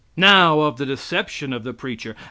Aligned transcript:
Now, 0.17 0.61
of 0.61 0.77
the 0.77 0.85
deception 0.87 1.53
of 1.53 1.63
the 1.63 1.75
preacher. 1.75 2.15